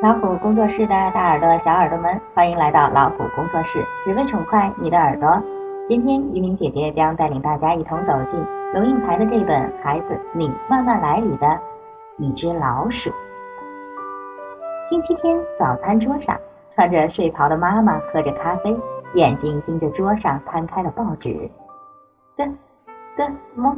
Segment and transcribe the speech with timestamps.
[0.00, 5.42] 老虎工作室的大耳朵、小耳朵们，欢迎来到老虎工作室，只为宠坏你的耳朵。
[5.88, 8.40] 今天，于明姐姐将带领大家一同走进
[8.74, 11.58] 龙应台的这本《孩子，你慢慢来》里的
[12.16, 13.10] 一只老鼠。
[14.88, 16.38] 星期天早餐桌上，
[16.76, 18.76] 穿着睡袍的妈妈喝着咖啡，
[19.14, 21.50] 眼睛盯着桌上摊开的报纸。
[22.36, 22.46] 的
[23.16, 23.76] 的么？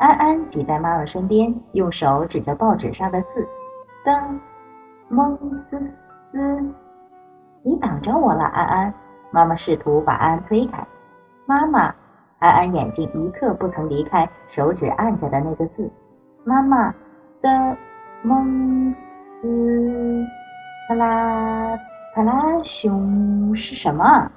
[0.00, 3.46] 安安挤在妈妈身边，用手指着报纸上的字。
[4.04, 4.20] 的。
[5.12, 5.36] 蒙
[5.68, 5.76] 斯
[6.30, 6.72] 斯，
[7.64, 8.94] 你挡着我了，安安。
[9.32, 10.86] 妈妈试图把安安推开。
[11.46, 11.92] 妈妈，
[12.38, 15.90] 安安眼睛一刻不曾离开手指按着的那个字。
[16.44, 16.94] 妈妈
[17.42, 17.76] 的
[18.22, 18.94] 蒙
[19.42, 20.24] 斯，
[20.88, 21.76] 啪啦
[22.14, 24.30] 啪啦熊是什么？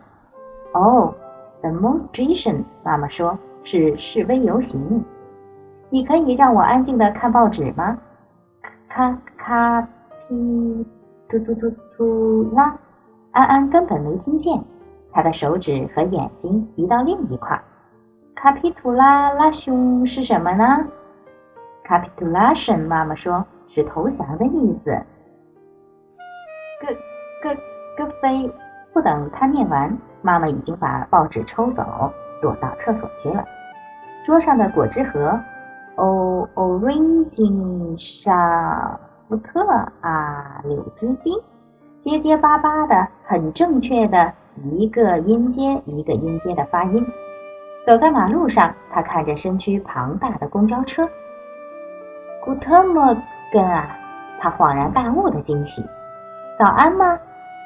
[0.74, 1.14] 哦
[1.62, 2.64] ，demonstration。
[2.84, 5.06] 妈妈说是示威游行。
[5.92, 7.96] 你可以让我安静的看报纸吗？
[8.90, 9.88] 咔咔。
[10.28, 10.86] 噼，
[11.30, 12.78] 突突突突啦！
[13.32, 14.64] 安安根本没听见，
[15.12, 17.60] 他的手指和眼睛移到另一块。
[18.36, 20.86] 卡皮图拉拉熊是什么呢
[21.88, 24.92] ？Capitulation，妈妈说是投降的意思。
[26.82, 26.94] 咯
[27.42, 27.56] 咯
[27.98, 28.52] 咯飞！
[28.94, 33.44] 不等他念完，妈妈已经把报纸抽走，躲到厕所去了。
[34.26, 35.40] 桌上的果汁盒
[35.96, 39.00] 哦 orange 沙。
[39.28, 39.62] 福特
[40.02, 41.40] 啊，柳枝丁，
[42.04, 44.32] 结结巴巴的，很正确的
[44.78, 47.06] 一个音阶一个音阶的发音。
[47.88, 51.08] 走在马路上，他看着身躯庞大的公交车。
[52.44, 53.16] 古特莫
[53.52, 53.98] 根啊，
[54.40, 55.84] 他恍然大悟的惊喜。
[56.60, 57.18] 早安吗？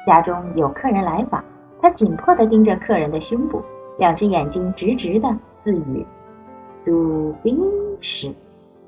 [0.06, 1.44] 家中有客人来访，
[1.82, 3.62] 他紧迫的盯着客人的胸部，
[3.98, 5.28] 两只眼睛直直的
[5.62, 6.06] 自语
[6.86, 7.60] ：“杜宾
[8.00, 8.32] 士。”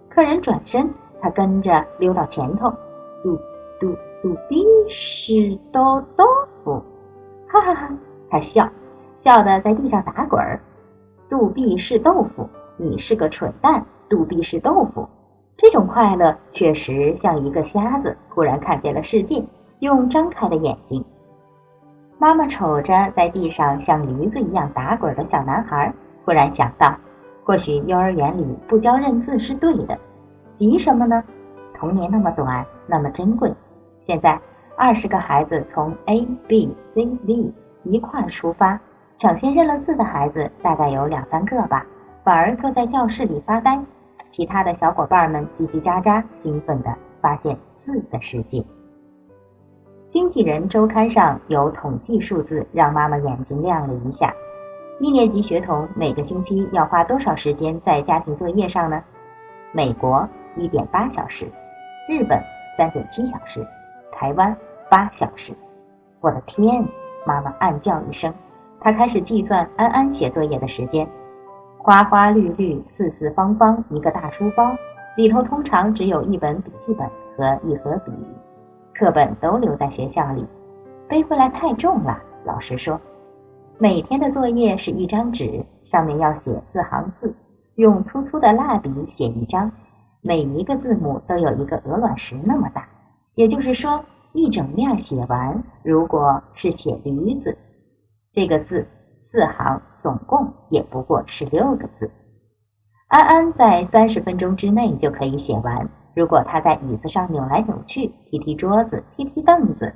[0.09, 0.89] 客人转身。
[1.21, 2.71] 他跟着溜到前头，
[3.23, 3.37] 杜
[3.79, 6.25] 杜杜比是豆豆
[6.65, 6.83] 腐，
[7.49, 7.91] 哈哈哈！
[8.31, 8.69] 他笑，
[9.19, 10.61] 笑得在地上打滚儿。
[11.29, 13.85] 杜比是豆腐，你是个蠢蛋。
[14.09, 15.09] 杜比是豆腐，
[15.57, 19.45] 这种快乐确实像一个瞎子忽然看见了世界，
[19.79, 21.05] 用张开的眼睛。
[22.19, 25.93] 妈妈瞅着在地上像驴子一样打滚的小男孩，
[26.25, 26.93] 忽然想到，
[27.45, 29.97] 或许幼儿园里不教认字是对的。
[30.61, 31.25] 急什么呢？
[31.73, 33.51] 童年那么短，那么珍贵。
[34.07, 34.39] 现在
[34.77, 37.51] 二十个孩子从 A B C D
[37.85, 38.79] 一块出发，
[39.17, 41.87] 抢先认了字的孩子大概有两三个吧，
[42.23, 43.83] 反而坐在教室里发呆。
[44.31, 47.57] 其他的小伙伴们叽叽喳喳，兴奋地发现
[47.87, 48.63] 字的世界。
[50.11, 54.31] 经纪人周刊上有统计数字，让妈妈眼睛亮了一下。
[54.99, 59.03] 一年级学童每个星期要花多少时间在家庭作业上呢？
[59.73, 60.29] 美国。
[60.57, 61.47] 一点八小时，
[62.09, 62.41] 日本
[62.77, 63.67] 三点七小时，
[64.13, 64.57] 台湾
[64.91, 65.53] 八小时。
[66.21, 66.85] 我的天！
[67.27, 68.33] 妈妈暗叫一声，
[68.81, 71.07] 她开始计算安安写作业的时间。
[71.79, 74.75] 花花绿绿、四四方方一个大书包，
[75.17, 78.13] 里头通常只有一本笔记本和一盒笔，
[78.95, 80.47] 课本都留在学校里，
[81.09, 82.19] 背回来太重了。
[82.45, 82.99] 老师说，
[83.79, 87.35] 每天的作业是一张纸，上面要写四行字，
[87.77, 89.71] 用粗粗的蜡笔写一张。
[90.23, 92.87] 每一个字母都有一个鹅卵石那么大，
[93.35, 97.57] 也就是说，一整面写完，如果是写驴子
[98.33, 98.87] 这个字，
[99.33, 102.11] 四行总共也不过十六个字。
[103.09, 105.89] 安安在三十分钟之内就可以写完。
[106.15, 109.95] 如果他在椅子上扭来扭去，踢踢桌子，踢踢凳子，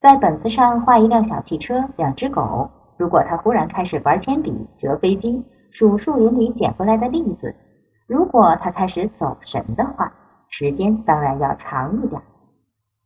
[0.00, 2.70] 在本子上画一辆小汽车，两只狗。
[2.96, 5.42] 如果他忽然开始玩铅笔、折飞机、
[5.72, 7.54] 数树林里捡回来的栗子。
[8.06, 10.12] 如果他开始走神的话，
[10.50, 12.20] 时间当然要长一点。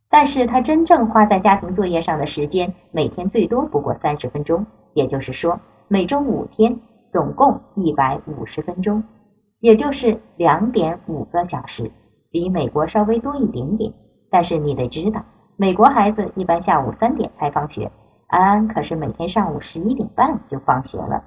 [0.09, 6.79] 但是他真正花在家庭作业上的时间，每天最多不过三十分钟，也就是说，每周五天，
[7.13, 9.03] 总共一百五十分钟，
[9.59, 11.91] 也就是两点五个小时，
[12.29, 13.93] 比美国稍微多一点点。
[14.29, 15.23] 但是你得知道，
[15.55, 17.89] 美国孩子一般下午三点才放学，
[18.27, 21.23] 安安可是每天上午十一点半就放学了，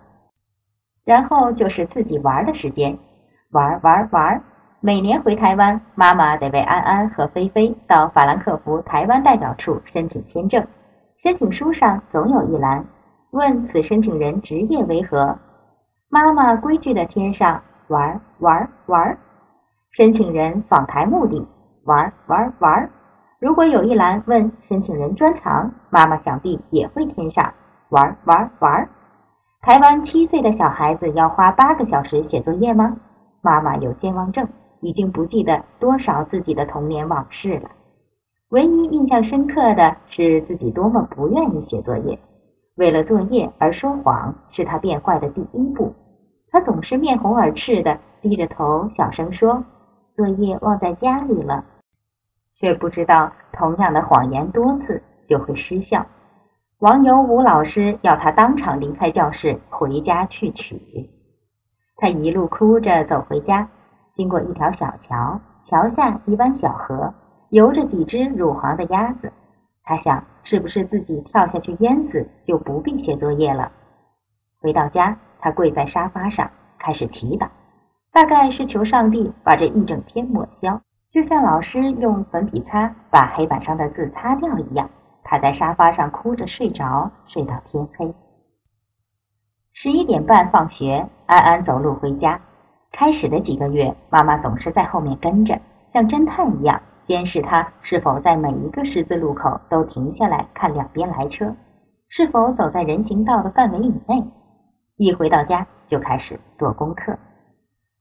[1.05, 2.99] 然后就是自己玩的时间。
[3.53, 4.43] 玩玩玩！
[4.81, 10.67] 每年回台湾，妈妈得为安安和菲菲到法兰克福台湾代表处申请签证。
[11.23, 12.87] 申请书上总有一栏，
[13.31, 15.39] 问此申请人职业为何。
[16.09, 19.19] 妈妈规矩的填上玩玩玩。
[19.91, 21.47] 申请人访台目的
[21.85, 22.89] 玩玩玩。
[23.39, 27.53] 如果有一栏问申请人专长，妈妈想必也会填上
[27.91, 28.89] 玩玩玩。
[29.61, 32.97] 台湾七岁的小孩子要花八个小时写作业吗？
[33.43, 34.49] 妈妈有健忘症，
[34.81, 37.71] 已经不记得多少自己的童年往事了。
[38.51, 42.19] 唯一印象深刻的是自己多么不愿意写作业，
[42.77, 45.93] 为了作业而说谎是他变坏的第一步。
[46.51, 49.65] 他总是面红耳赤的低着头小声说
[50.15, 51.65] ：“作业忘在家里了。”
[52.55, 56.07] 却不知道同样的谎言多次就会失效。
[56.79, 61.11] 王有武老师要他当场离开教室，回家去取。
[61.97, 63.69] 他一路哭着走回家，
[64.15, 67.15] 经过一条小桥，桥下一湾小河。
[67.51, 69.31] 游着几只乳黄的鸭子，
[69.85, 73.71] 他想，是不是自己跳下去淹死，就不必写作业了？
[74.61, 77.49] 回到家，他跪在沙发上开始祈祷，
[78.11, 80.81] 大概是求上帝把这一整天抹消，
[81.11, 84.89] 就像老师用粉笔擦把黑板上的字擦掉一样。
[85.23, 88.15] 他在沙发上哭着睡着，睡到天黑。
[89.75, 92.39] 十一点半放学，安安走路回家。
[92.91, 95.59] 开始的几个月，妈妈总是在后面跟着，
[95.91, 96.79] 像侦探一样。
[97.07, 101.57] 监视他是否在每一个十字路口都停下来看两边来车，
[102.11, 104.23] 是否走在人行道的范围以内。
[104.99, 107.17] 一回到家就开始做功课。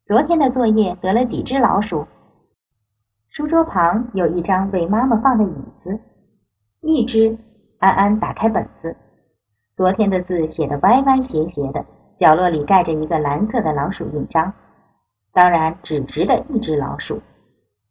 [0.05, 2.05] 昨天的作业得了几只老鼠？
[3.29, 5.55] 书桌旁有一张为妈妈放的椅
[5.85, 5.97] 子，
[6.81, 7.37] 一只。
[7.79, 8.95] 安安打开本子，
[9.77, 11.83] 昨天的字写的歪歪斜斜的，
[12.21, 14.53] 角落里盖着一个蓝色的老鼠印章，
[15.33, 17.19] 当然只值得一只老鼠。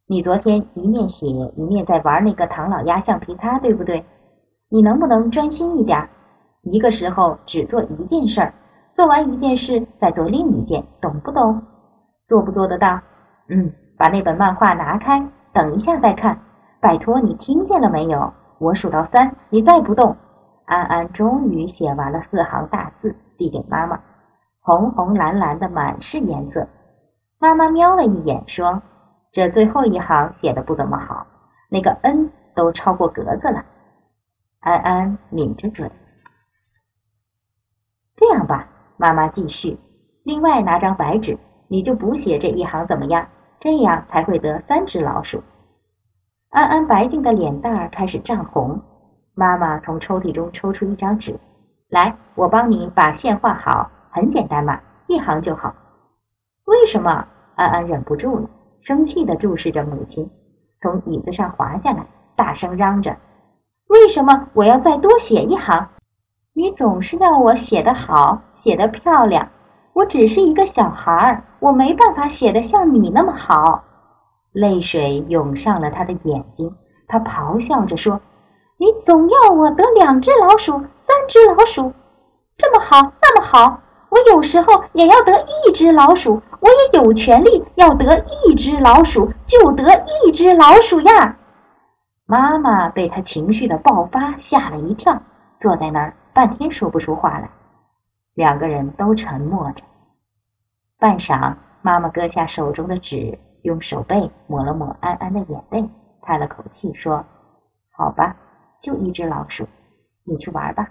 [0.07, 4.05] 你昨天一面写一面在玩那个唐老鸭橡皮擦，对不对？
[4.69, 6.09] 你能不能专心一点？
[6.63, 8.55] 一个时候只做一件事儿，
[8.95, 11.61] 做完一件事再做另一件，懂不懂？
[12.29, 13.01] 做不做得到？
[13.49, 16.39] 嗯，把那本漫画拿开，等一下再看。
[16.81, 18.33] 拜托你听见了没有？
[18.61, 20.17] 我数到三，你再不动。
[20.67, 23.99] 安安终于写完了四行大字，递给妈妈，
[24.71, 26.69] 红红蓝蓝的满是颜色。
[27.41, 28.81] 妈妈瞄了一眼，说。
[29.33, 31.27] 这最后一行写的不怎么好，
[31.69, 33.65] 那个 n 都超过格子了。
[34.61, 35.91] 安安抿着嘴。
[38.15, 39.77] 这样吧，妈妈继续。
[40.23, 41.37] 另外拿张白纸，
[41.67, 43.27] 你就补写这一行怎么样？
[43.59, 45.43] 这样才会得三只老鼠。
[46.51, 48.81] 安安白净的脸蛋儿开始涨红。
[49.35, 51.41] 妈妈从抽屉中抽出一张纸，
[51.89, 55.75] 来，我帮你把线画好，很简单嘛，一行就好。
[56.65, 57.27] 为什么？
[57.57, 58.49] 安安忍不住了。
[58.81, 60.31] 生气地注视着母亲，
[60.81, 63.17] 从椅子上滑下来，大声嚷着
[63.89, 65.89] ：“为什么我要再多写一行？
[66.55, 69.49] 你总是要我写得好，写得漂亮。
[69.93, 73.85] 我只是一个小孩儿，我没办法写得像你那么好。”
[74.53, 76.75] 泪水涌上了他的眼睛，
[77.07, 78.19] 他咆哮着说
[78.79, 81.93] ：“你总要我得两只老鼠，三只老鼠，
[82.57, 83.81] 这么好，那么好。”
[84.11, 89.85] 我有时候也要得一只老鼠，我也有权利要得一只老鼠，就得
[90.25, 91.37] 一只老鼠呀！
[92.27, 95.23] 妈妈被他情绪的爆发吓了一跳，
[95.61, 97.49] 坐在那儿半天说不出话来。
[98.35, 99.83] 两个人都沉默着。
[100.99, 105.89] 半晌，妈妈搁下手中的纸，用手背抹了抹安安的眼泪，
[106.23, 107.25] 叹了口气说
[107.97, 108.37] ：“好吧，
[108.83, 109.67] 就一只老鼠，
[110.25, 110.89] 你去玩吧。”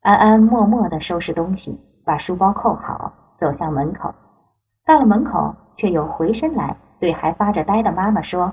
[0.00, 1.80] 安安默默地收拾东西。
[2.04, 4.14] 把书包扣好，走向门口。
[4.84, 8.52] 到了门口，却又回身来，对还发着呆的妈妈说：“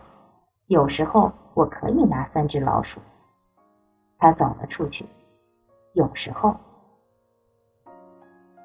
[0.68, 3.00] 有时候我可以拿三只老鼠。”
[4.18, 5.06] 他走了出去。
[5.94, 6.56] 有时候，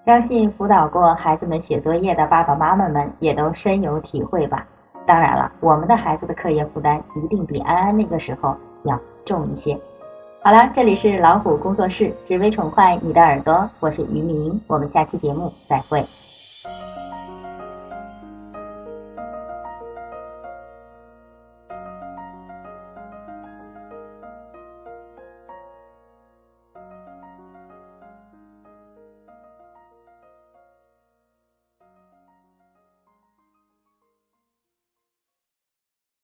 [0.05, 4.65] 相信辅导过孩子们写作业的爸爸妈妈们也都深有体会吧。
[5.05, 9.77] 当然了，我们的孩子的课业负担一定比安安那个时候要重一些。
[10.47, 16.01] 好了这里是老虎工作室只为宠坏你的耳朵我是渔民我们下期节目再会。